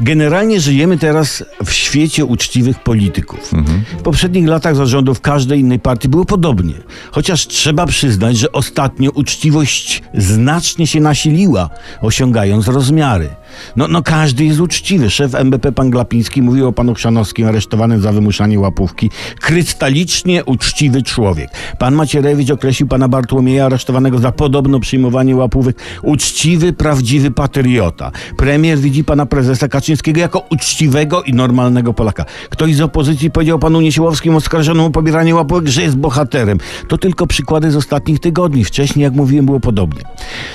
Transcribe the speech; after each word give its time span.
Generalnie 0.00 0.60
żyjemy 0.60 0.98
teraz 0.98 1.44
w 1.64 1.72
świecie 1.72 2.24
uczciwych 2.24 2.78
polityków. 2.78 3.50
W 3.98 4.02
poprzednich 4.02 4.48
latach 4.48 4.76
zarządów 4.76 5.20
każdej 5.20 5.60
innej 5.60 5.78
partii 5.78 6.08
było 6.08 6.24
podobnie. 6.24 6.74
Chociaż 7.10 7.46
trzeba 7.46 7.86
przyznać, 7.86 8.36
że 8.36 8.52
ostatnio 8.52 9.10
uczciwość 9.10 10.02
znacznie 10.14 10.86
się 10.86 11.00
nasiliła, 11.00 11.70
osiągając 12.00 12.68
rozmiary. 12.68 13.28
No, 13.76 13.88
no 13.88 14.02
każdy 14.02 14.44
jest 14.44 14.60
uczciwy. 14.60 15.10
Szef 15.10 15.34
MBP 15.34 15.72
pan 15.72 15.90
Glapiński 15.90 16.42
mówił 16.42 16.68
o 16.68 16.72
panu 16.72 16.94
Chrzanowskim 16.94 17.48
aresztowanym 17.48 18.00
za 18.00 18.12
wymuszanie 18.12 18.60
łapówki. 18.60 19.10
Krystalicznie 19.40 20.44
uczciwy 20.44 21.02
człowiek. 21.02 21.50
Pan 21.78 21.94
Macierewicz 21.94 22.50
określił 22.50 22.88
pana 22.88 23.08
Bartłomieja 23.08 23.66
aresztowanego 23.66 24.18
za 24.18 24.32
podobno 24.32 24.80
przyjmowanie 24.80 25.36
łapówek. 25.36 25.76
Uczciwy, 26.02 26.72
prawdziwy 26.72 27.30
patriota. 27.30 28.10
Premier 28.36 28.78
widzi 28.78 29.04
pana 29.04 29.26
prezesa 29.26 29.68
Kaczyńskiego 29.68 30.20
jako 30.20 30.46
uczciwego 30.50 31.22
i 31.22 31.32
normalnego 31.32 31.94
Polaka. 31.94 32.24
Ktoś 32.50 32.76
z 32.76 32.80
opozycji 32.80 33.30
powiedział 33.30 33.58
panu 33.58 33.80
Niesiłowskiemu 33.80 34.36
oskarżonemu 34.36 34.86
o 34.86 34.90
pobieranie 34.90 35.34
łapówek, 35.34 35.68
że 35.68 35.82
jest 35.82 35.96
bohaterem. 35.96 36.58
To 36.88 36.98
tylko 36.98 37.26
przykłady 37.26 37.70
z 37.70 37.76
ostatnich 37.76 38.20
tygodni. 38.20 38.64
Wcześniej, 38.64 39.02
jak 39.02 39.12
mówiłem, 39.12 39.46
było 39.46 39.60
podobnie. 39.60 40.02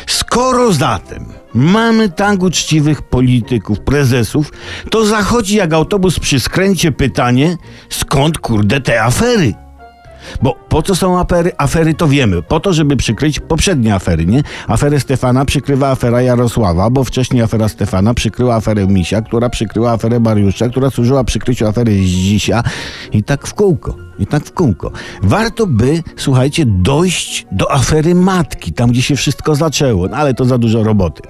Skoro 0.07 0.73
zatem 0.73 1.25
mamy 1.53 2.09
tak 2.09 2.43
uczciwych 2.43 3.01
polityków, 3.01 3.79
prezesów, 3.79 4.51
to 4.91 5.05
zachodzi 5.05 5.55
jak 5.55 5.73
autobus 5.73 6.19
przy 6.19 6.39
skręcie 6.39 6.91
pytanie, 6.91 7.57
skąd 7.89 8.37
kurde 8.37 8.81
te 8.81 9.03
afery? 9.03 9.66
Bo 10.41 10.55
po 10.69 10.81
co 10.81 10.95
są 10.95 11.19
afery? 11.19 11.51
Afery 11.57 11.93
to 11.93 12.07
wiemy. 12.07 12.41
Po 12.41 12.59
to, 12.59 12.73
żeby 12.73 12.95
przykryć 12.95 13.39
poprzednie 13.39 13.95
afery, 13.95 14.25
nie? 14.25 14.43
Aferę 14.67 14.99
Stefana 14.99 15.45
przykrywa 15.45 15.89
afera 15.89 16.21
Jarosława, 16.21 16.89
bo 16.89 17.03
wcześniej 17.03 17.41
afera 17.41 17.69
Stefana 17.69 18.13
przykryła 18.13 18.55
aferę 18.55 18.87
Misia, 18.87 19.21
która 19.21 19.49
przykryła 19.49 19.91
aferę 19.91 20.19
Mariusza, 20.19 20.69
która 20.69 20.89
służyła 20.89 21.23
przykryciu 21.23 21.67
afery 21.67 21.91
Zdzisia 21.91 22.63
i 23.11 23.23
tak 23.23 23.47
w 23.47 23.53
kółko. 23.53 23.95
I 24.19 24.27
tak 24.27 24.45
w 24.45 24.53
kółko. 24.53 24.91
Warto 25.23 25.67
by, 25.67 26.03
słuchajcie, 26.17 26.63
dojść 26.65 27.45
do 27.51 27.71
afery 27.71 28.15
matki, 28.15 28.73
tam 28.73 28.89
gdzie 28.89 29.01
się 29.01 29.15
wszystko 29.15 29.55
zaczęło, 29.55 30.07
no, 30.07 30.17
ale 30.17 30.33
to 30.33 30.45
za 30.45 30.57
dużo 30.57 30.83
roboty. 30.83 31.21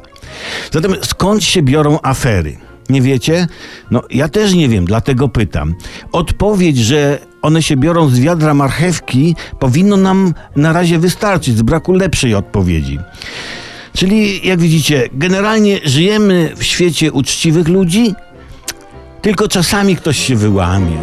Zatem 0.72 0.95
skąd 1.03 1.44
się 1.44 1.62
biorą 1.62 2.00
afery? 2.03 2.67
Nie 2.90 3.02
wiecie? 3.02 3.48
No 3.92 4.04
ja 4.10 4.30
też 4.30 4.54
nie 4.54 4.70
wiem, 4.70 4.86
dlatego 4.86 5.30
pytam. 5.30 5.76
Odpowiedź, 6.12 6.78
że 6.78 7.20
one 7.42 7.64
się 7.64 7.78
biorą 7.78 8.10
z 8.10 8.20
wiadra 8.20 8.54
marchewki, 8.54 9.36
powinno 9.60 9.98
nam 9.98 10.34
na 10.56 10.74
razie 10.74 11.00
wystarczyć, 11.00 11.58
z 11.58 11.62
braku 11.62 11.94
lepszej 11.94 12.36
odpowiedzi. 12.36 13.00
Czyli, 13.94 14.48
jak 14.48 14.60
widzicie, 14.60 15.10
generalnie 15.14 15.80
żyjemy 15.84 16.54
w 16.56 16.64
świecie 16.64 17.12
uczciwych 17.12 17.68
ludzi, 17.68 18.14
tylko 19.22 19.48
czasami 19.48 19.96
ktoś 19.96 20.18
się 20.18 20.36
wyłamie. 20.36 20.98